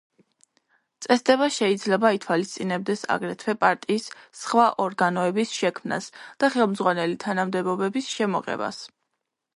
წესდება 1.05 1.49
შეიძლება 1.57 2.09
ითვალისწინებდეს 2.15 3.03
აგრეთვე 3.17 3.55
პარტიის 3.65 4.09
სხვა 4.41 4.67
ორგანოების 4.87 5.53
შექმნას 5.59 6.11
და 6.45 6.53
ხელმძღვანელი 6.57 7.23
თანამდებობების 7.29 8.13
შემოღებას. 8.19 8.85